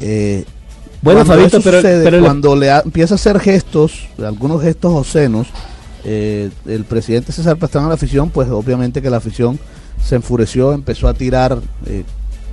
Eh, 0.00 0.44
Bueno, 1.02 1.20
Fabito, 1.36 1.60
pero- 1.62 1.80
pero 2.04 2.16
cuando 2.24 2.56
le 2.56 2.68
empieza 2.70 3.14
a 3.14 3.16
hacer 3.16 3.38
gestos, 3.38 4.08
algunos 4.24 4.62
gestos 4.62 4.92
obscenos, 4.92 5.46
eh, 6.04 6.50
el 6.66 6.84
presidente 6.84 7.32
César 7.32 7.56
Pastrana 7.58 7.86
a 7.86 7.90
la 7.90 7.94
afición, 7.96 8.30
pues 8.30 8.48
obviamente 8.48 9.00
que 9.02 9.10
la 9.10 9.18
afición 9.18 9.58
se 10.02 10.16
enfureció, 10.16 10.72
empezó 10.72 11.06
a 11.08 11.14
tirar 11.14 11.58
eh, 11.86 12.04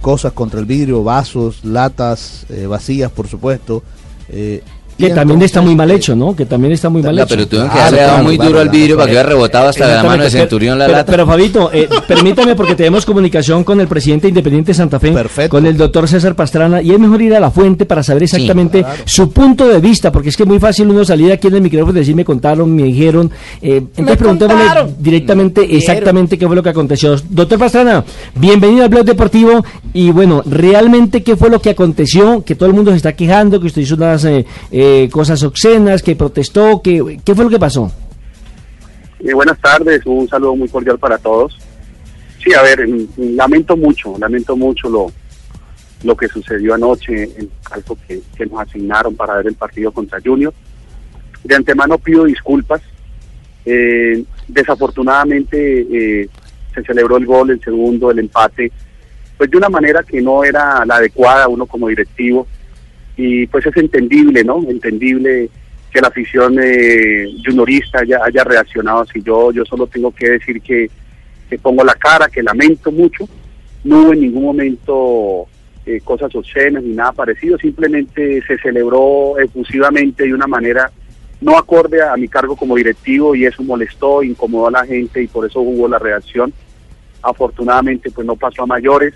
cosas 0.02 0.34
contra 0.34 0.60
el 0.60 0.66
vidrio, 0.66 1.04
vasos, 1.04 1.64
latas 1.64 2.46
eh, 2.50 2.66
vacías, 2.68 3.12
por 3.12 3.28
supuesto. 3.28 3.82
Que 5.08 5.14
también 5.14 5.42
está 5.42 5.62
muy 5.62 5.76
mal 5.76 5.92
hecho, 5.92 6.16
¿no? 6.16 6.36
Que 6.36 6.46
también 6.46 6.74
está 6.74 6.90
muy 6.90 7.02
mal 7.02 7.18
hecho. 7.18 7.28
pero 7.30 7.48
tuvieron 7.48 7.72
que 7.72 7.80
haberle 7.80 8.00
dado 8.00 8.10
claro, 8.12 8.24
muy 8.24 8.38
duro 8.38 8.60
al 8.60 8.70
vidrio 8.70 8.96
para 8.96 9.06
que 9.06 9.12
hubiera 9.12 9.30
rebotado 9.30 9.70
hasta 9.70 9.88
la 9.88 10.04
mano 10.04 10.24
de 10.24 10.30
Centurión 10.30 10.78
la 10.80 10.86
pero, 10.86 10.98
lata. 10.98 11.12
Pero 11.12 11.28
Fabito, 11.28 11.72
eh, 11.74 11.90
permítame 12.08 12.56
porque 12.56 12.76
tenemos 12.76 13.06
comunicación 13.06 13.64
con 13.64 13.80
el 13.80 13.88
presidente 13.88 14.28
independiente 14.28 14.72
de 14.72 14.76
Santa 14.76 15.00
Fe, 15.00 15.12
Perfecto. 15.12 15.50
con 15.50 15.66
el 15.66 15.78
doctor 15.78 16.08
César 16.08 16.36
Pastrana, 16.36 16.82
y 16.82 16.92
es 16.92 17.00
mejor 17.00 17.22
ir 17.22 17.36
a 17.36 17.40
la 17.40 17.52
fuente 17.52 17.86
para 17.86 18.04
saber 18.04 18.24
exactamente 18.24 18.86
su 19.06 19.32
punto 19.32 19.68
de 19.68 19.80
vista, 19.80 20.12
porque 20.12 20.30
es 20.30 20.38
que 20.38 20.44
es 20.44 20.50
muy 20.50 20.60
fácil 20.60 20.90
uno 20.90 21.04
salir 21.06 21.32
aquí 21.32 21.48
en 21.48 21.56
el 21.56 21.62
micrófono 21.62 21.98
y 21.98 22.02
decir 22.02 22.16
me 22.16 22.26
contaron, 22.26 22.74
me 22.74 22.84
dijeron, 22.84 23.32
eh, 23.62 23.78
entonces 23.78 24.18
preguntémosle 24.18 24.94
directamente 24.98 25.76
exactamente 25.76 26.38
qué 26.38 26.48
fue 26.48 26.56
lo 26.56 26.64
que 26.64 26.70
aconteció. 26.70 27.16
Doctor 27.30 27.60
Pastrana, 27.60 28.04
bienvenido 28.36 28.84
al 28.84 28.90
Blog 28.90 29.06
Deportivo, 29.06 29.64
y 29.94 30.12
bueno, 30.12 30.42
realmente 30.46 31.24
qué 31.24 31.36
fue 31.36 31.50
lo 31.50 31.62
que 31.62 31.72
aconteció, 31.72 32.44
que 32.44 32.56
todo 32.56 32.68
el 32.68 32.76
mundo 32.76 32.92
se 32.92 32.98
está 32.98 33.14
quejando, 33.14 33.60
que 33.60 33.68
usted 33.68 33.82
hizo 33.82 33.96
unas 33.96 34.24
eh, 34.26 34.46
eh, 34.72 34.93
cosas 35.12 35.44
obscenas, 35.44 36.02
que 36.02 36.16
protestó, 36.16 36.82
que, 36.82 37.20
¿qué 37.24 37.36
fue 37.36 37.46
lo 37.46 37.50
que 37.50 37.60
pasó? 37.60 37.92
Eh, 39.20 39.34
buenas 39.34 39.60
tardes, 39.60 40.06
un 40.06 40.28
saludo 40.28 40.56
muy 40.56 40.68
cordial 40.68 40.98
para 41.00 41.18
todos. 41.18 41.58
Sí, 42.44 42.54
a 42.54 42.62
ver, 42.62 42.88
mm, 42.88 43.36
lamento 43.36 43.78
mucho, 43.78 44.16
lamento 44.20 44.56
mucho 44.56 44.90
lo, 44.90 45.12
lo 46.04 46.16
que 46.16 46.28
sucedió 46.28 46.74
anoche 46.74 47.24
en 47.24 47.50
caso 47.64 47.98
que, 48.08 48.22
que 48.36 48.46
nos 48.46 48.62
asignaron 48.62 49.16
para 49.16 49.38
ver 49.38 49.48
el 49.48 49.56
partido 49.56 49.92
contra 49.92 50.20
Junior. 50.24 50.54
De 51.44 51.56
antemano 51.56 51.98
pido 51.98 52.26
disculpas. 52.26 52.82
Eh, 53.66 54.24
desafortunadamente 54.48 55.88
eh, 55.90 56.30
se 56.74 56.84
celebró 56.84 57.18
el 57.18 57.26
gol, 57.26 57.52
el 57.52 57.62
segundo, 57.64 58.12
el 58.12 58.20
empate, 58.20 58.72
pues 59.38 59.50
de 59.50 59.58
una 59.58 59.70
manera 59.70 60.04
que 60.04 60.22
no 60.22 60.44
era 60.44 60.86
la 60.86 60.96
adecuada 60.96 61.48
uno 61.48 61.66
como 61.66 61.88
directivo. 61.88 62.48
Y 63.16 63.48
pues 63.48 63.66
es 63.66 63.78
entendible, 63.78 64.44
¿no? 64.44 64.64
Entendible 64.68 65.50
que 65.92 66.02
la 66.02 66.08
afición 66.08 66.58
eh, 66.62 67.28
juniorista 67.46 68.00
haya, 68.00 68.20
haya 68.24 68.44
reaccionado 68.44 69.02
así. 69.02 69.22
Yo, 69.22 69.52
yo 69.52 69.64
solo 69.66 69.86
tengo 69.88 70.12
que 70.12 70.32
decir 70.32 70.62
que, 70.62 70.90
pongo 71.62 71.84
la 71.84 71.94
cara, 71.94 72.28
que 72.30 72.42
lamento 72.42 72.92
mucho. 72.92 73.30
No 73.84 74.02
hubo 74.02 74.14
en 74.14 74.22
ningún 74.22 74.44
momento 74.44 75.46
eh, 75.86 76.02
cosas 76.04 76.34
obscenas 76.34 76.82
ni 76.82 76.96
nada 76.96 77.12
parecido, 77.12 77.58
simplemente 77.58 78.42
se 78.48 78.58
celebró 78.58 79.38
efusivamente 79.38 80.24
de 80.24 80.34
una 80.34 80.48
manera 80.48 80.90
no 81.42 81.58
acorde 81.58 82.02
a 82.02 82.16
mi 82.16 82.30
cargo 82.30 82.56
como 82.56 82.78
directivo 82.78 83.36
y 83.36 83.46
eso 83.46 83.62
molestó, 83.64 84.24
incomodó 84.24 84.68
a 84.68 84.72
la 84.72 84.86
gente 84.86 85.22
y 85.22 85.28
por 85.28 85.46
eso 85.46 85.60
hubo 85.60 85.88
la 85.90 86.00
reacción. 86.00 86.54
Afortunadamente 87.22 88.10
pues 88.12 88.26
no 88.26 88.36
pasó 88.38 88.64
a 88.64 88.68
mayores, 88.68 89.14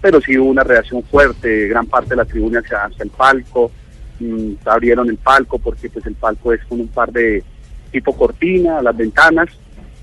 pero 0.00 0.20
sí 0.20 0.36
hubo 0.38 0.50
una 0.50 0.64
reacción 0.64 1.02
fuerte, 1.02 1.68
gran 1.68 1.86
parte 1.86 2.10
de 2.10 2.16
la 2.16 2.24
tribuna 2.24 2.60
hacia, 2.60 2.84
hacia 2.84 3.04
el 3.04 3.10
palco, 3.10 3.70
mm, 4.18 4.52
abrieron 4.64 5.08
el 5.10 5.16
palco 5.16 5.58
porque 5.58 5.88
pues 5.90 6.06
el 6.06 6.14
palco 6.14 6.52
es 6.52 6.64
con 6.64 6.80
un 6.80 6.88
par 6.88 7.12
de 7.12 7.42
tipo 7.92 8.16
cortina, 8.16 8.80
las 8.82 8.96
ventanas, 8.96 9.48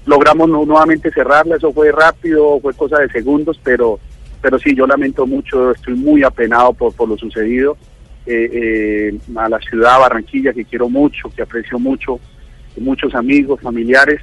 logramos 0.05 0.49
nu- 0.49 0.65
nuevamente 0.65 1.11
cerrarla, 1.11 1.55
eso 1.55 1.71
fue 1.73 1.91
rápido, 1.91 2.59
fue 2.59 2.73
cosa 2.73 2.99
de 2.99 3.09
segundos, 3.09 3.59
pero 3.63 3.99
pero 4.39 4.59
sí, 4.59 4.75
yo 4.75 4.85
lamento 4.85 5.25
mucho, 5.25 5.71
estoy 5.71 5.95
muy 5.95 6.21
apenado 6.23 6.71
por, 6.71 6.93
por 6.93 7.09
lo 7.09 7.17
sucedido, 7.17 7.75
eh, 8.27 8.49
eh, 9.13 9.17
a 9.35 9.49
la 9.49 9.59
ciudad 9.59 9.99
Barranquilla 9.99 10.53
que 10.53 10.63
quiero 10.63 10.87
mucho, 10.89 11.29
que 11.35 11.41
aprecio 11.41 11.79
mucho, 11.79 12.19
muchos 12.77 13.15
amigos, 13.15 13.59
familiares, 13.61 14.21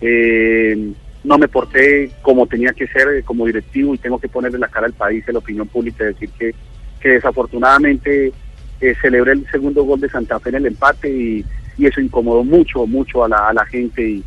eh, 0.00 0.92
no 1.24 1.38
me 1.38 1.48
porté 1.48 2.10
como 2.22 2.46
tenía 2.46 2.72
que 2.72 2.86
ser 2.86 3.08
eh, 3.08 3.22
como 3.22 3.46
directivo 3.46 3.94
y 3.94 3.98
tengo 3.98 4.18
que 4.18 4.28
ponerle 4.28 4.58
la 4.58 4.68
cara 4.68 4.86
al 4.86 4.92
país, 4.92 5.28
a 5.28 5.32
la 5.32 5.38
opinión 5.38 5.66
pública, 5.66 6.04
decir 6.04 6.30
que, 6.38 6.54
que 7.00 7.08
desafortunadamente 7.10 8.32
eh, 8.80 8.94
celebré 9.00 9.32
el 9.32 9.50
segundo 9.50 9.84
gol 9.84 10.00
de 10.00 10.08
Santa 10.08 10.38
Fe 10.38 10.50
en 10.50 10.56
el 10.56 10.66
empate 10.66 11.10
y, 11.10 11.44
y 11.76 11.86
eso 11.86 12.00
incomodó 12.00 12.44
mucho, 12.44 12.86
mucho 12.86 13.24
a 13.24 13.28
la, 13.28 13.48
a 13.48 13.52
la 13.52 13.64
gente 13.66 14.08
y, 14.08 14.24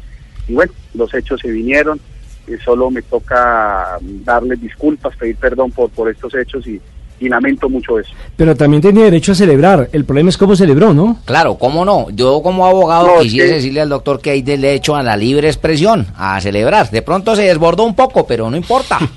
y 0.48 0.54
bueno, 0.54 0.74
los 0.94 1.14
hechos 1.14 1.40
se 1.42 1.50
vinieron, 1.52 2.00
eh, 2.48 2.58
solo 2.64 2.92
me 2.92 3.02
toca 3.02 3.98
darles 4.02 4.62
disculpas, 4.62 5.16
pedir 5.16 5.38
perdón 5.38 5.72
por, 5.72 5.90
por 5.92 6.10
estos 6.10 6.36
hechos 6.36 6.68
y, 6.68 6.82
y 7.22 7.30
lamento 7.30 7.70
mucho 7.70 8.00
eso. 8.00 8.12
Pero 8.36 8.56
también 8.56 8.82
tenía 8.82 9.06
derecho 9.06 9.32
a 9.32 9.36
celebrar. 9.36 9.90
El 9.94 10.04
problema 10.06 10.30
es 10.30 10.38
cómo 10.38 10.56
celebró, 10.56 10.94
¿no? 10.94 11.20
Claro, 11.26 11.56
¿cómo 11.56 11.86
no? 11.86 12.08
Yo 12.10 12.42
como 12.42 12.66
abogado 12.66 13.08
No, 13.08 13.16
es 13.18 13.24
quisiera 13.24 13.48
que- 13.50 13.54
decirle 13.56 13.82
al 13.82 13.90
doctor 13.90 14.20
que 14.20 14.32
hay 14.32 14.42
derecho 14.42 14.96
a 14.96 15.04
la 15.04 15.16
libre 15.16 15.48
expresión, 15.48 16.08
a 16.18 16.42
celebrar. 16.42 16.90
De 16.90 17.02
pronto 17.02 17.36
se 17.36 17.44
desbordó 17.44 17.84
un 17.84 17.94
poco, 17.96 18.26
pero 18.28 18.50
no 18.50 18.58
importa. 18.58 18.98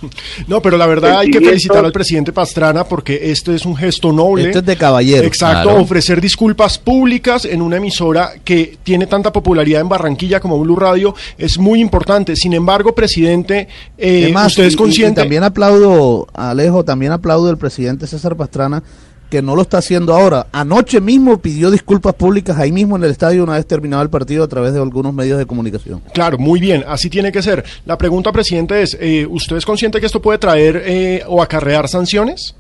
No, 0.47 0.61
pero 0.61 0.77
la 0.77 0.87
verdad 0.87 1.19
hay 1.21 1.31
que 1.31 1.41
felicitar 1.41 1.85
al 1.85 1.93
presidente 1.93 2.33
Pastrana 2.33 2.85
porque 2.85 3.31
este 3.31 3.55
es 3.55 3.65
un 3.65 3.75
gesto 3.77 4.13
noble. 4.13 4.47
Esto 4.47 4.59
es 4.59 4.67
de 4.67 4.77
caballero. 4.77 5.27
Exacto, 5.27 5.63
Claro. 5.71 5.81
ofrecer 5.83 6.21
disculpas 6.21 6.79
públicas 6.79 7.45
en 7.45 7.63
una 7.63 7.77
emisora 7.77 8.33
que 8.45 8.77
tiene 8.83 9.07
tanta 9.07 9.33
popularidad 9.33 9.81
en 9.81 9.89
Barranquilla 9.89 10.41
como 10.41 10.59
Blue 10.61 10.77
Radio 10.77 11.15
es 11.39 11.59
muy 11.59 11.81
importante. 11.81 12.37
Sin 12.37 12.53
embargo, 12.53 12.95
presidente, 12.95 13.69
eh, 13.97 14.23
Además, 14.25 14.49
usted 14.49 14.65
es 14.65 14.75
y- 14.75 14.77
consciente. 14.77 15.21
Y, 15.21 15.25
también 15.25 15.45
aplaudo, 15.45 16.27
Alejo, 16.35 16.85
también 16.85 17.13
aplaudo 17.13 17.49
al 17.49 17.57
presidente 17.59 17.94
César 18.01 18.37
Pastrana, 18.37 18.83
que 19.31 19.43
no 19.43 19.57
lo 19.57 19.63
está 19.63 19.79
haciendo 19.79 20.15
ahora. 20.15 20.47
Anoche 20.53 21.01
mismo 21.01 21.39
pidió 21.39 21.71
disculpas 21.71 22.15
públicas 22.15 22.57
ahí 22.59 22.71
mismo 22.71 22.97
en 22.97 23.05
el 23.05 23.11
estadio 23.11 23.43
una 23.43 23.55
vez 23.55 23.67
terminado 23.67 24.03
el 24.03 24.11
partido 24.11 24.45
a 24.45 24.49
través 24.49 24.73
de 24.73 24.81
algunos 24.81 25.13
medios 25.13 25.39
de 25.39 25.47
comunicación. 25.47 26.03
Claro, 26.13 26.39
muy 26.39 26.61
bien, 26.61 26.85
así 26.87 27.11
tiene 27.11 27.33
que 27.33 27.43
ser. 27.43 27.65
La 27.87 27.99
pregunta, 27.99 28.31
presidente, 28.33 28.83
es, 28.83 28.97
eh, 29.01 29.27
¿usted 29.29 29.57
es 29.57 29.67
consciente 29.67 29.99
que 29.99 30.07
esto 30.07 30.23
puede 30.23 30.39
traer 30.39 30.83
eh, 30.85 31.23
o 31.27 31.43
acarrear 31.43 31.89
sanciones? 31.89 32.55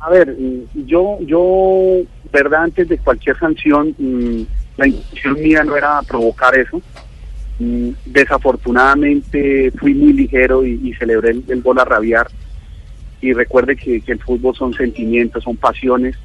A 0.00 0.10
ver, 0.10 0.36
yo, 0.74 1.18
yo, 1.20 2.02
verdad, 2.32 2.64
antes 2.64 2.88
de 2.88 2.98
cualquier 2.98 3.38
sanción, 3.38 3.94
mm, 3.98 4.42
la 4.76 4.86
intención 4.86 5.34
mía 5.34 5.64
no 5.64 5.76
era 5.76 6.00
provocar 6.02 6.56
eso. 6.56 6.80
Mm, 7.58 7.90
Desafortunadamente 8.04 9.72
fui 9.78 9.94
muy 9.94 10.12
ligero 10.12 10.64
y, 10.64 10.80
y 10.82 10.94
celebré 10.94 11.30
el, 11.30 11.44
el 11.48 11.62
gol 11.62 11.78
a 11.78 11.84
rabiar. 11.84 12.28
Y 13.20 13.32
recuerde 13.32 13.76
que, 13.76 14.00
que 14.00 14.12
el 14.12 14.20
fútbol 14.20 14.54
son 14.54 14.74
sentimientos, 14.74 15.44
son 15.44 15.56
pasiones. 15.56 16.16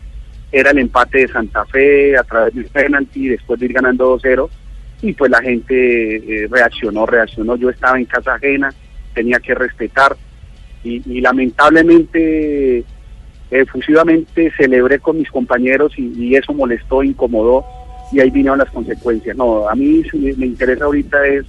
Era 0.52 0.72
el 0.72 0.80
empate 0.80 1.20
de 1.20 1.28
Santa 1.30 1.66
Fe 1.66 2.18
a 2.18 2.24
través 2.24 2.54
del 2.54 2.66
penalti, 2.66 3.30
después 3.30 3.60
de 3.60 3.68
ir 3.68 3.74
ganando 3.74 4.18
2-0. 4.18 4.50
Y 5.02 5.14
pues 5.14 5.32
la 5.32 5.42
gente 5.42 6.16
eh, 6.16 6.48
reaccionó, 6.50 7.06
reaccionó. 7.06 7.56
Yo 7.56 7.70
estaba 7.70 7.98
en 7.98 8.06
casa 8.06 8.36
ajena, 8.36 8.74
tenía 9.14 9.40
que 9.40 9.56
respetar. 9.56 10.16
Y, 10.84 11.02
y 11.06 11.22
lamentablemente 11.22 12.84
efusivamente 13.52 14.52
celebré 14.56 15.00
con 15.00 15.18
mis 15.18 15.30
compañeros 15.30 15.94
y, 15.98 16.14
y 16.18 16.36
eso 16.36 16.54
molestó, 16.54 17.04
incomodó 17.04 17.66
y 18.12 18.20
ahí 18.20 18.30
vinieron 18.30 18.60
las 18.60 18.70
consecuencias. 18.72 19.36
No, 19.36 19.68
a 19.68 19.76
mí 19.76 20.04
me, 20.14 20.34
me 20.34 20.46
interesa 20.46 20.86
ahorita 20.86 21.26
es 21.28 21.46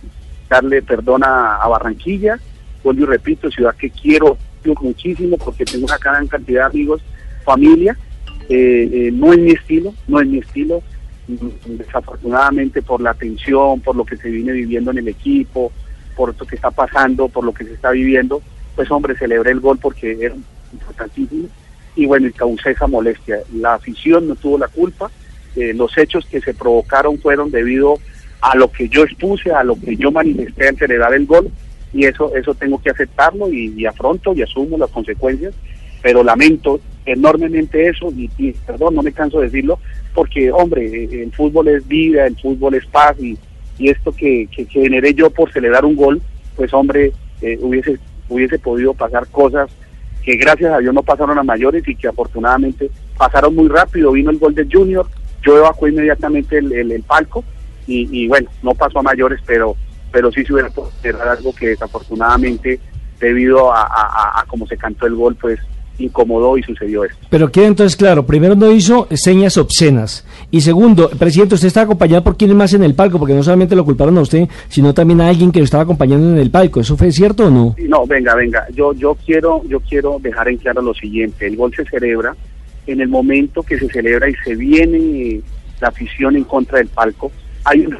darle 0.49 0.83
perdón 0.83 1.25
a, 1.25 1.57
a 1.57 1.69
Barranquilla, 1.69 2.39
vuelvo 2.83 3.03
y 3.03 3.07
repito, 3.07 3.51
ciudad 3.51 3.75
que 3.77 3.91
quiero 3.91 4.37
muchísimo 4.81 5.37
porque 5.39 5.65
tengo 5.65 5.87
una 5.87 5.99
gran 5.99 6.27
cantidad 6.27 6.63
de 6.63 6.67
amigos, 6.67 7.03
familia, 7.45 7.97
eh, 8.49 8.89
eh, 8.93 9.11
no 9.13 9.33
es 9.33 9.39
mi 9.39 9.53
estilo, 9.53 9.95
no 10.09 10.21
es 10.21 10.27
mi 10.27 10.39
estilo, 10.39 10.83
Mm, 11.29 11.77
desafortunadamente 11.79 12.83
por 12.83 13.01
la 13.01 13.15
tensión, 13.15 13.81
por 13.81 13.95
lo 13.95 14.05
que 14.05 14.17
se 14.17 14.29
viene 14.29 14.53
viviendo 14.53 14.91
en 14.91 14.99
el 14.99 15.09
equipo, 15.09 15.71
por 16.17 16.37
lo 16.39 16.47
que 16.47 16.57
está 16.57 16.71
pasando, 16.73 17.29
por 17.29 17.45
lo 17.45 17.55
que 17.55 17.65
se 17.65 17.75
está 17.75 17.93
viviendo, 17.93 18.43
pues 18.75 18.91
hombre, 18.91 19.17
celebré 19.17 19.53
el 19.53 19.61
gol 19.61 19.79
porque 19.81 20.17
era 20.21 20.35
importantísimo. 20.73 21.49
Y 21.95 22.07
bueno, 22.07 22.27
y 22.27 22.33
causé 22.33 22.73
esa 22.73 22.89
molestia. 22.89 23.39
La 23.55 23.75
afición 23.75 24.27
no 24.27 24.35
tuvo 24.35 24.59
la 24.59 24.69
culpa, 24.69 25.11
eh, 25.55 25.73
los 25.75 25.97
hechos 25.97 26.27
que 26.27 26.41
se 26.41 26.55
provocaron 26.55 27.19
fueron 27.21 27.51
debido 27.51 27.95
a 28.41 28.57
lo 28.57 28.73
que 28.73 28.89
yo 28.89 29.05
expuse, 29.05 29.53
a 29.53 29.63
lo 29.63 29.77
que 29.77 29.97
yo 29.97 30.11
manifesté 30.11 30.69
al 30.69 30.77
celebrar 30.77 31.15
el 31.15 31.27
gol 31.27 31.53
y 31.93 32.07
eso 32.07 32.35
eso 32.35 32.55
tengo 32.55 32.81
que 32.81 32.91
aceptarlo 32.91 33.53
y, 33.53 33.85
afronto 33.87 34.33
y 34.35 34.43
asumo 34.43 34.79
las 34.79 34.91
consecuencias 34.91 35.55
pero 36.03 36.25
lamento 36.25 36.81
enormemente 37.07 37.89
eso 37.89 38.13
y, 38.15 38.29
perdón, 38.67 38.95
no 38.95 39.03
me 39.03 39.13
canso 39.13 39.39
de 39.39 39.47
decirlo, 39.47 39.79
porque 40.15 40.53
hombre, 40.53 41.05
el 41.05 41.33
fútbol 41.33 41.69
es 41.69 41.87
vida, 41.87 42.27
el 42.27 42.37
fútbol 42.37 42.75
es 42.75 42.87
paz 42.87 43.17
y, 43.21 43.39
y 43.79 43.89
esto 43.89 44.13
que, 44.13 44.49
que, 44.55 44.67
generé 44.67 45.15
yo 45.15 45.31
por 45.31 45.53
celebrar 45.53 45.85
un 45.85 45.97
gol, 45.97 46.21
pues 46.57 46.73
hombre, 46.75 47.13
eh, 47.41 47.59
hubiese, 47.61 47.99
hubiese 48.29 48.59
podido 48.59 48.95
pasar 48.95 49.27
cosas 49.29 49.71
que 50.23 50.37
gracias 50.37 50.73
a 50.73 50.79
Dios 50.79 50.95
no 50.95 51.03
pasaron 51.03 51.39
a 51.39 51.43
mayores 51.43 51.87
y 51.89 51.97
que 51.97 52.07
afortunadamente 52.07 52.91
pasaron 53.17 53.55
muy 53.55 53.69
rápido, 53.69 54.13
vino 54.13 54.31
el 54.31 54.39
gol 54.39 54.55
de 54.55 54.69
Junior, 54.71 55.07
yo 55.45 55.59
evacué 55.59 55.91
inmediatamente 55.91 56.59
el, 56.59 56.73
el, 56.73 57.03
palco 57.03 57.45
y, 57.87 58.09
y, 58.17 58.29
bueno, 58.29 58.49
no 58.63 58.75
pasó 58.75 59.01
a 59.01 59.03
mayores, 59.03 59.41
pero 59.45 59.77
pero 60.13 60.31
sí 60.31 60.45
se 60.45 60.53
hubiera 60.53 60.71
podido 60.71 61.23
algo 61.23 61.55
que 61.55 61.69
desafortunadamente 61.69 62.79
debido 63.19 63.73
a, 63.73 63.83
a, 63.83 64.41
a 64.41 64.45
cómo 64.47 64.67
se 64.67 64.77
cantó 64.77 65.07
el 65.07 65.15
gol, 65.15 65.37
pues 65.41 65.59
incomodó 65.99 66.57
y 66.59 66.63
sucedió 66.63 67.05
esto. 67.05 67.19
Pero 67.31 67.51
queda 67.51 67.67
entonces 67.67 67.97
claro, 67.97 68.27
primero 68.27 68.55
no 68.55 68.71
hizo 68.73 69.07
señas 69.13 69.57
obscenas 69.57 70.27
y 70.51 70.61
segundo, 70.61 71.09
presidente, 71.11 71.55
usted 71.55 71.69
está 71.69 71.83
acompañado 71.83 72.25
por 72.25 72.37
quién 72.37 72.57
más 72.57 72.75
en 72.75 72.83
el 72.83 72.95
palco, 72.95 73.19
porque 73.19 73.35
no 73.35 73.43
solamente 73.43 73.77
lo 73.77 73.85
culparon 73.85 74.19
a 74.19 74.23
usted, 74.23 74.49
sino 74.69 74.93
también 74.93 75.21
a 75.21 75.29
alguien 75.29 75.53
que 75.53 75.61
lo 75.61 75.65
estaba 75.65 75.85
acompañando 75.85 76.31
en 76.31 76.39
el 76.39 76.51
palco, 76.51 76.81
¿eso 76.81 76.97
fue 76.97 77.13
cierto 77.13 77.47
o 77.47 77.51
no? 77.51 77.75
No, 77.79 78.07
venga, 78.07 78.35
venga, 78.35 78.67
yo 78.75 78.93
yo 78.95 79.17
quiero 79.25 79.63
yo 79.67 79.81
quiero 79.81 80.19
dejar 80.21 80.49
en 80.49 80.59
claro 80.59 80.83
lo 80.83 80.95
siguiente, 80.95 81.47
el 81.47 81.57
gol 81.57 81.73
se 81.75 81.85
celebra 81.85 82.35
en 82.87 83.01
el 83.01 83.09
momento 83.09 83.63
que 83.63 83.79
se 83.79 83.89
celebra 83.89 84.29
y 84.29 84.35
se 84.45 84.57
viene 84.57 85.41
la 85.81 85.89
afición 85.89 86.37
en 86.37 86.45
contra 86.45 86.79
del 86.79 86.89
palco, 86.89 87.31
hay 87.65 87.81
un 87.87 87.97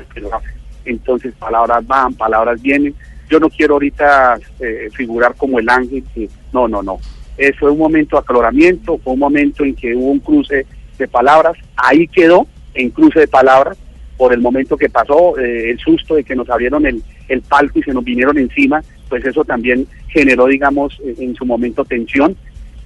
entonces 0.85 1.35
palabras 1.35 1.87
van, 1.87 2.15
palabras 2.15 2.61
vienen, 2.61 2.95
yo 3.29 3.41
no 3.41 3.49
quiero 3.49 3.75
ahorita 3.75 4.39
eh, 4.61 4.89
figurar 4.93 5.35
como 5.37 5.59
el 5.59 5.69
ángel 5.69 6.05
que 6.15 6.29
no, 6.53 6.69
no, 6.69 6.83
no. 6.83 6.99
Eh, 7.39 7.53
fue 7.59 7.71
un 7.71 7.79
momento 7.79 8.17
de 8.17 8.21
aclaramiento, 8.21 8.99
fue 8.99 9.15
un 9.15 9.19
momento 9.21 9.65
en 9.65 9.75
que 9.75 9.95
hubo 9.95 10.11
un 10.11 10.21
cruce 10.21 10.67
de 10.99 11.09
palabras, 11.09 11.57
ahí 11.77 12.07
quedó 12.07 12.47
en 12.75 12.91
cruce 12.91 13.21
de 13.21 13.29
palabras 13.29 13.79
por 14.17 14.33
el 14.33 14.41
momento 14.41 14.77
que 14.77 14.89
pasó, 14.89 15.39
eh, 15.39 15.71
el 15.71 15.79
susto 15.79 16.15
de 16.15 16.25
que 16.25 16.37
nos 16.37 16.49
abrieron 16.51 16.87
el, 16.87 17.03
el 17.29 17.43
palco 17.43 17.79
y 17.79 17.83
se 17.83 17.93
nos 17.93 18.05
vinieron 18.05 18.39
encima, 18.39 18.83
pues 19.09 19.25
eso 19.25 19.45
también 19.45 19.87
generó, 20.09 20.47
digamos, 20.47 21.01
eh, 21.05 21.15
en 21.19 21.35
su 21.35 21.45
momento 21.45 21.85
tensión, 21.85 22.37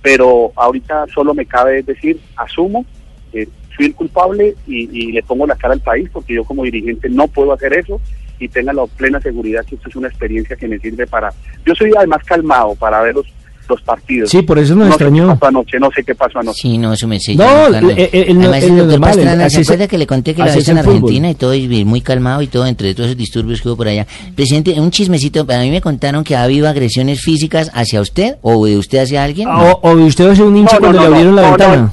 pero 0.01 0.53
ahorita 0.55 1.07
solo 1.13 1.35
me 1.35 1.47
cabe 1.47 1.83
decir, 1.83 2.21
asumo, 2.37 2.87
fui 3.77 3.87
el 3.87 3.95
culpable 3.95 4.55
y, 4.67 4.89
y, 4.91 5.13
le 5.13 5.23
pongo 5.23 5.47
la 5.47 5.55
cara 5.55 5.75
al 5.75 5.81
país, 5.81 6.09
porque 6.13 6.35
yo 6.35 6.45
como 6.45 6.65
dirigente 6.65 7.09
no 7.09 7.29
puedo 7.29 7.53
hacer 7.53 7.75
eso 7.75 8.01
y 8.39 8.49
tenga 8.49 8.73
la 8.73 8.87
plena 8.87 9.21
seguridad 9.21 9.65
que 9.65 9.77
esto 9.77 9.89
es 9.89 9.97
una 9.97 10.09
experiencia 10.09 10.57
que 10.57 10.69
me 10.69 10.79
sirve 10.79 11.07
para... 11.07 11.33
Yo 11.65 11.75
soy 11.75 11.93
además 11.97 12.23
calmado 12.25 12.75
para 12.75 13.01
verlos 13.03 13.27
los 13.69 13.83
partidos. 13.83 14.31
Sí, 14.31 14.43
por 14.43 14.59
eso 14.59 14.75
nos 14.75 14.89
no 14.89 14.95
extrañó. 14.95 15.27
Sé 15.27 15.33
qué 15.33 15.39
pasó 15.39 15.49
anoche, 15.49 15.79
no 15.81 15.91
sé 15.91 16.05
qué 16.05 16.15
pasó 16.15 16.39
anoche. 16.39 16.61
Sí, 16.63 16.79
no, 16.79 16.93
eso 16.93 17.09
me 17.09 17.19
sé. 17.19 17.35
No, 17.35 17.67
el, 17.67 17.75
el, 17.91 18.09
el, 18.13 18.39
Además, 18.39 18.63
el, 18.63 18.69
doctor 18.69 18.87
normal, 18.87 19.11
Pastrana, 19.11 19.51
¿se 19.51 19.61
acuerda 19.61 19.89
que 19.89 19.99
le 19.99 20.07
conté 20.07 20.35
que 20.35 20.45
la 20.45 20.55
vez 20.55 20.69
en 20.69 20.79
el 20.79 20.85
fútbol. 20.85 20.97
Argentina 20.97 21.31
y 21.31 21.35
todo, 21.35 21.55
y 21.55 21.85
muy 21.85 22.01
calmado 22.01 22.43
y 22.43 22.47
todo, 22.47 22.67
entre 22.67 22.95
todos 22.95 23.09
esos 23.09 23.19
disturbios 23.19 23.61
que 23.61 23.69
hubo 23.69 23.77
por 23.77 23.89
allá? 23.89 24.07
Presidente, 24.35 24.79
un 24.81 24.91
chismecito, 24.91 25.47
a 25.49 25.59
mí 25.59 25.71
me 25.71 25.81
contaron 25.81 26.25
que 26.25 26.37
ha 26.37 26.43
habido 26.43 26.69
agresiones 26.69 27.21
físicas 27.21 27.71
hacia 27.75 28.01
usted, 28.01 28.37
o 28.43 28.65
de 28.67 28.77
usted 28.77 28.99
hacia 28.99 29.25
alguien. 29.25 29.49
Ah, 29.51 29.75
O, 29.83 29.91
o 29.91 29.93
usted 30.05 30.29
hace 30.29 30.43
un 30.43 30.57
hincha 30.57 30.79
cuando 30.79 30.99
no, 30.99 31.03
le 31.03 31.07
abrieron 31.07 31.35
no, 31.35 31.43
la 31.43 31.51
no, 31.51 31.57
ventana. 31.57 31.93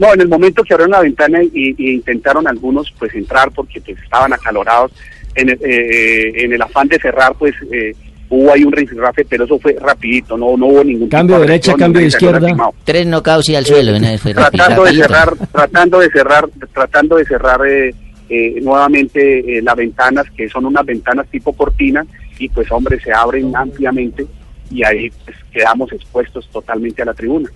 No, 0.00 0.12
en 0.12 0.20
el 0.20 0.28
momento 0.28 0.64
que 0.64 0.74
abrieron 0.74 0.90
la 0.90 1.02
ventana 1.02 1.40
y, 1.42 1.74
y 1.78 1.92
intentaron 1.92 2.48
algunos 2.48 2.92
pues 2.98 3.14
entrar 3.14 3.52
porque 3.52 3.80
pues, 3.80 3.96
estaban 4.02 4.32
acalorados, 4.32 4.90
en 5.36 5.50
el, 5.50 5.58
eh, 5.62 6.44
en 6.44 6.52
el 6.52 6.62
afán 6.62 6.88
de 6.88 6.98
cerrar 6.98 7.36
pues 7.38 7.54
eh, 7.70 7.94
hubo 8.30 8.52
ahí 8.52 8.64
un 8.64 8.72
rifirrafe, 8.72 9.24
pero 9.24 9.44
eso 9.44 9.58
fue 9.58 9.76
rapidito, 9.78 10.38
no, 10.38 10.56
no 10.56 10.66
hubo 10.66 10.84
ningún 10.84 11.08
Cambio 11.08 11.36
tipo 11.36 11.42
de 11.42 11.48
derecha, 11.48 11.74
cambio 11.74 12.00
de 12.00 12.06
izquierda. 12.06 12.40
lastimado. 12.40 12.74
Tres 12.84 13.06
knockouts 13.06 13.48
y 13.50 13.56
al 13.56 13.66
suelo, 13.66 13.92
vez 13.92 14.20
fue 14.20 14.32
tratando 14.32 14.84
de 14.84 14.94
cerrar, 14.94 15.36
tratando 15.52 15.98
de 15.98 16.10
cerrar, 16.10 16.48
tratando 16.72 17.16
de 17.16 17.24
cerrar 17.24 17.66
eh, 17.66 17.94
eh, 18.28 18.60
nuevamente 18.62 19.58
eh, 19.58 19.60
las 19.62 19.74
ventanas, 19.74 20.26
que 20.30 20.48
son 20.48 20.64
unas 20.64 20.86
ventanas 20.86 21.26
tipo 21.28 21.52
cortina, 21.52 22.06
y 22.38 22.48
pues 22.48 22.70
hombre, 22.70 22.98
se 23.00 23.12
abren 23.12 23.54
ampliamente 23.54 24.24
y 24.70 24.84
ahí 24.84 25.10
pues, 25.24 25.36
quedamos 25.52 25.92
expuestos 25.92 26.48
totalmente 26.50 27.02
a 27.02 27.06
la 27.06 27.14
tribuna. 27.14 27.50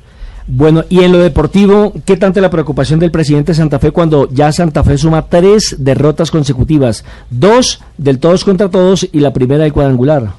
Bueno, 0.46 0.84
y 0.90 1.02
en 1.02 1.12
lo 1.12 1.18
deportivo, 1.18 1.94
¿qué 2.04 2.18
tanta 2.18 2.40
la 2.40 2.50
preocupación 2.50 3.00
del 3.00 3.10
presidente 3.10 3.52
de 3.52 3.56
Santa 3.56 3.78
Fe 3.78 3.92
cuando 3.92 4.28
ya 4.30 4.52
Santa 4.52 4.84
Fe 4.84 4.98
suma 4.98 5.26
tres 5.26 5.76
derrotas 5.78 6.30
consecutivas? 6.30 7.04
Dos 7.30 7.82
del 7.96 8.18
todos 8.18 8.44
contra 8.44 8.68
todos 8.68 9.08
y 9.10 9.20
la 9.20 9.32
primera 9.32 9.62
del 9.62 9.72
cuadrangular. 9.72 10.34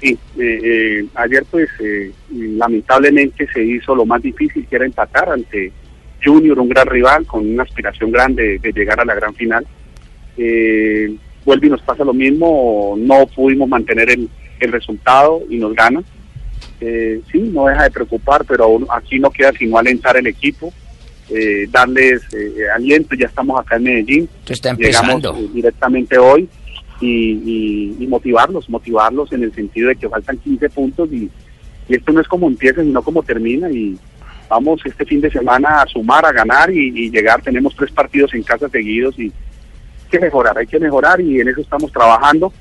Sí, 0.00 0.18
eh, 0.38 0.60
eh, 0.64 1.06
ayer 1.14 1.46
pues 1.50 1.68
eh, 1.80 2.12
lamentablemente 2.30 3.46
se 3.54 3.64
hizo 3.64 3.94
lo 3.94 4.04
más 4.04 4.20
difícil 4.20 4.66
que 4.66 4.76
era 4.76 4.84
empatar 4.84 5.30
ante 5.30 5.72
Junior, 6.22 6.58
un 6.58 6.68
gran 6.68 6.86
rival 6.86 7.26
con 7.26 7.48
una 7.48 7.62
aspiración 7.62 8.12
grande 8.12 8.58
de 8.58 8.72
llegar 8.72 9.00
a 9.00 9.04
la 9.04 9.14
gran 9.14 9.34
final. 9.34 9.66
Eh, 10.36 11.14
vuelve 11.44 11.66
y 11.66 11.70
nos 11.70 11.82
pasa 11.82 12.04
lo 12.04 12.12
mismo, 12.12 12.96
no 12.98 13.26
pudimos 13.26 13.68
mantener 13.68 14.10
el, 14.10 14.28
el 14.60 14.72
resultado 14.72 15.42
y 15.48 15.56
nos 15.56 15.74
gana. 15.74 16.02
Eh, 16.80 17.20
sí, 17.30 17.38
no 17.38 17.66
deja 17.66 17.84
de 17.84 17.90
preocupar, 17.90 18.44
pero 18.44 18.64
aún 18.64 18.86
aquí 18.90 19.18
no 19.18 19.30
queda 19.30 19.52
sino 19.52 19.78
alentar 19.78 20.16
el 20.16 20.26
equipo, 20.26 20.72
eh, 21.30 21.66
darles 21.70 22.22
eh, 22.32 22.54
aliento, 22.74 23.14
ya 23.14 23.26
estamos 23.26 23.60
acá 23.60 23.76
en 23.76 23.84
Medellín, 23.84 24.28
está 24.54 24.70
llegamos 24.88 25.22
eh, 25.38 25.48
directamente 25.54 26.18
hoy 26.18 26.48
y, 27.00 27.06
y- 27.08 27.96
y 28.00 28.06
motivarlos, 28.06 28.68
motivarlos 28.68 29.32
en 29.32 29.44
el 29.44 29.54
sentido 29.54 29.88
de 29.88 29.96
que 29.96 30.08
faltan 30.08 30.38
15 30.38 30.70
puntos 30.70 31.08
y, 31.12 31.30
y 31.88 31.94
esto 31.94 32.12
no 32.12 32.20
es 32.20 32.28
como 32.28 32.48
empieza, 32.48 32.82
sino 32.82 33.02
como 33.02 33.22
termina. 33.22 33.70
Y 33.70 33.96
vamos 34.48 34.80
este 34.84 35.04
fin 35.04 35.20
de 35.20 35.30
semana 35.30 35.82
a 35.82 35.86
sumar, 35.86 36.26
a 36.26 36.32
ganar 36.32 36.70
y, 36.72 37.10
llegar, 37.10 37.40
tenemos 37.42 37.74
tres 37.76 37.90
partidos 37.92 38.34
en 38.34 38.42
casa 38.42 38.68
seguidos 38.68 39.18
y 39.18 39.22
hay 39.24 39.32
que 40.10 40.18
mejorar, 40.20 40.58
hay 40.58 40.66
que 40.66 40.78
mejorar 40.78 41.20
y 41.20 41.40
en 41.40 41.48
eso 41.48 41.60
estamos 41.60 41.90
trabajando. 41.92 42.52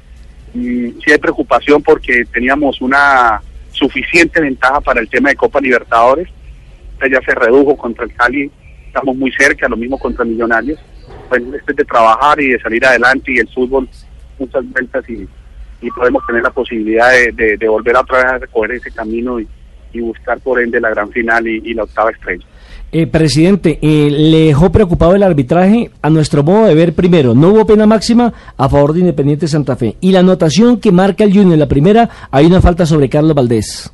Y 0.54 0.92
sí 1.04 1.12
hay 1.12 1.18
preocupación 1.18 1.82
porque 1.84 2.24
teníamos 2.32 2.82
una 2.82 3.42
suficiente 3.82 4.40
ventaja 4.40 4.80
para 4.82 5.02
el 5.02 5.10
tema 5.10 5.30
de 5.30 5.36
Copa 5.36 5.60
Libertadores, 5.60 6.28
ya 7.10 7.20
se 7.26 7.34
redujo 7.34 7.76
contra 7.76 8.06
el 8.06 8.14
Cali, 8.14 8.52
estamos 8.86 9.16
muy 9.16 9.32
cerca, 9.32 9.68
lo 9.68 9.76
mismo 9.76 9.98
contra 9.98 10.24
Millonarios. 10.24 10.80
Pues 11.30 11.42
este 11.42 11.72
es 11.72 11.78
de 11.78 11.86
trabajar 11.86 12.40
y 12.40 12.50
de 12.50 12.60
salir 12.60 12.86
adelante 12.86 13.32
y 13.34 13.40
el 13.40 13.48
fútbol 13.50 13.90
muchas 14.38 14.64
vueltas 14.70 15.04
y, 15.10 15.28
y 15.82 15.90
podemos 15.92 16.26
tener 16.28 16.44
la 16.44 16.52
posibilidad 16.52 17.10
de, 17.12 17.58
de- 17.58 17.68
volver 17.68 17.96
otra 17.96 18.18
vez 18.18 18.26
a 18.26 18.38
recoger 18.38 18.72
ese 18.74 18.92
camino 18.92 19.40
y, 19.40 19.48
y 19.94 20.00
buscar 20.02 20.40
por 20.42 20.62
ende 20.62 20.80
la 20.80 20.90
gran 20.92 21.10
final 21.10 21.48
y, 21.48 21.62
y 21.66 21.74
la 21.74 21.84
octava 21.84 22.12
estrella. 22.12 22.46
Eh, 22.94 23.08
presidente, 23.08 23.80
eh, 23.82 24.10
¿le 24.12 24.48
dejó 24.48 24.70
preocupado 24.70 25.16
el 25.16 25.24
arbitraje? 25.24 25.92
A 26.02 26.10
nuestro 26.10 26.44
modo 26.44 26.66
de 26.66 26.76
ver, 26.76 26.94
primero, 26.94 27.34
no 27.34 27.50
hubo 27.50 27.66
pena 27.66 27.86
máxima 27.86 28.34
a 28.58 28.68
favor 28.68 28.92
de 28.92 29.00
Independiente 29.00 29.48
Santa 29.48 29.78
Fe. 29.78 29.96
Y 30.02 30.12
la 30.12 30.20
anotación 30.20 30.78
que 30.78 30.92
marca 30.92 31.24
el 31.24 31.32
Junior 31.32 31.54
en 31.54 31.60
la 31.60 31.70
primera, 31.70 32.10
hay 32.32 32.48
una 32.48 32.60
falta 32.60 32.86
sobre 32.86 33.08
Carlos 33.08 33.34
Valdés. 33.34 33.90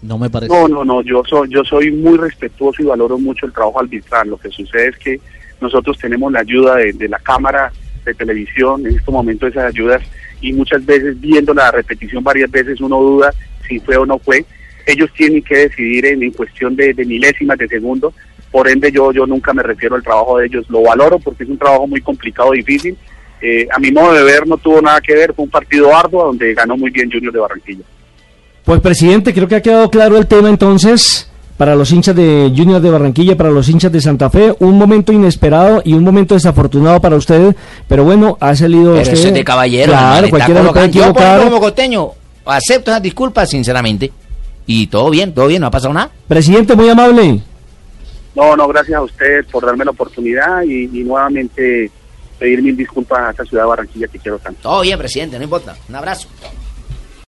No 0.00 0.16
me 0.16 0.30
parece. 0.30 0.54
No, 0.54 0.68
no, 0.68 0.84
no, 0.84 1.02
yo 1.02 1.24
soy, 1.28 1.48
yo 1.50 1.64
soy 1.64 1.90
muy 1.90 2.16
respetuoso 2.16 2.80
y 2.82 2.84
valoro 2.84 3.18
mucho 3.18 3.46
el 3.46 3.52
trabajo 3.52 3.80
arbitral. 3.80 4.28
Lo 4.28 4.36
que 4.36 4.48
sucede 4.50 4.90
es 4.90 4.98
que 4.98 5.20
nosotros 5.60 5.98
tenemos 5.98 6.30
la 6.30 6.38
ayuda 6.38 6.76
de, 6.76 6.92
de 6.92 7.08
la 7.08 7.18
cámara 7.18 7.72
de 8.04 8.14
televisión, 8.14 8.86
en 8.86 8.96
estos 8.96 9.12
momentos 9.12 9.50
esas 9.50 9.74
ayudas, 9.74 10.02
y 10.40 10.52
muchas 10.52 10.86
veces 10.86 11.20
viendo 11.20 11.52
la 11.52 11.72
repetición 11.72 12.22
varias 12.22 12.48
veces 12.48 12.80
uno 12.80 13.00
duda 13.00 13.34
si 13.66 13.80
fue 13.80 13.96
o 13.96 14.06
no 14.06 14.20
fue. 14.20 14.44
Ellos 14.90 15.10
tienen 15.14 15.42
que 15.42 15.56
decidir 15.68 16.06
en, 16.06 16.22
en 16.22 16.30
cuestión 16.32 16.74
de, 16.74 16.94
de 16.94 17.04
milésimas 17.04 17.58
de 17.58 17.68
segundo, 17.68 18.12
por 18.50 18.68
ende 18.68 18.90
yo, 18.90 19.12
yo 19.12 19.26
nunca 19.26 19.52
me 19.52 19.62
refiero 19.62 19.94
al 19.96 20.02
trabajo 20.02 20.38
de 20.38 20.46
ellos, 20.46 20.64
lo 20.70 20.82
valoro 20.82 21.18
porque 21.18 21.44
es 21.44 21.50
un 21.50 21.58
trabajo 21.58 21.86
muy 21.86 22.00
complicado, 22.00 22.52
difícil. 22.52 22.96
Eh, 23.40 23.68
a 23.70 23.78
mi 23.78 23.92
modo 23.92 24.14
de 24.14 24.22
ver 24.24 24.46
no 24.46 24.56
tuvo 24.56 24.80
nada 24.80 25.00
que 25.00 25.14
ver, 25.14 25.34
fue 25.34 25.44
un 25.44 25.50
partido 25.50 25.94
arduo 25.94 26.24
donde 26.24 26.54
ganó 26.54 26.76
muy 26.76 26.90
bien 26.90 27.10
Junior 27.12 27.32
de 27.32 27.38
Barranquilla. 27.38 27.84
Pues 28.64 28.80
presidente, 28.80 29.32
creo 29.34 29.46
que 29.46 29.56
ha 29.56 29.62
quedado 29.62 29.90
claro 29.90 30.16
el 30.16 30.26
tema 30.26 30.48
entonces 30.48 31.30
para 31.58 31.74
los 31.74 31.90
hinchas 31.92 32.14
de 32.16 32.52
Junior 32.56 32.80
de 32.80 32.88
Barranquilla, 32.90 33.36
para 33.36 33.50
los 33.50 33.68
hinchas 33.68 33.90
de 33.92 34.00
Santa 34.00 34.30
Fe, 34.30 34.54
un 34.60 34.78
momento 34.78 35.12
inesperado 35.12 35.82
y 35.84 35.92
un 35.92 36.04
momento 36.04 36.34
desafortunado 36.34 37.00
para 37.00 37.16
usted, 37.16 37.54
pero 37.88 38.04
bueno, 38.04 38.36
ha 38.40 38.54
salido 38.54 38.92
Pero 38.92 39.02
usted. 39.02 39.12
eso 39.14 39.28
es 39.28 39.34
de 39.34 39.44
caballero. 39.44 39.92
Claro, 39.92 40.30
cualquiera 40.30 40.62
lo 40.62 40.72
puede 40.72 40.90
Yo, 40.90 41.00
equivocar. 41.02 41.26
ejemplo, 41.38 41.50
como 41.50 41.60
costeño, 41.60 42.08
acepto 42.46 42.90
esas 42.92 43.02
disculpas, 43.02 43.50
sinceramente. 43.50 44.10
Y 44.70 44.86
todo 44.88 45.08
bien, 45.08 45.32
todo 45.32 45.46
bien, 45.46 45.62
no 45.62 45.68
ha 45.68 45.70
pasado 45.70 45.94
nada. 45.94 46.10
Presidente, 46.28 46.76
muy 46.76 46.90
amable. 46.90 47.40
No, 48.34 48.54
no, 48.54 48.68
gracias 48.68 48.98
a 48.98 49.02
ustedes 49.02 49.46
por 49.46 49.64
darme 49.64 49.82
la 49.82 49.92
oportunidad 49.92 50.62
y, 50.62 50.84
y 50.84 51.04
nuevamente 51.04 51.90
pedir 52.38 52.62
mil 52.62 52.76
disculpas 52.76 53.18
a 53.18 53.30
esta 53.30 53.44
ciudad 53.46 53.62
de 53.62 53.68
Barranquilla 53.70 54.08
que 54.08 54.18
quiero 54.18 54.38
tanto. 54.38 54.60
Todo 54.60 54.82
bien, 54.82 54.98
presidente, 54.98 55.38
no 55.38 55.44
importa. 55.44 55.74
Un 55.88 55.94
abrazo. 55.94 56.28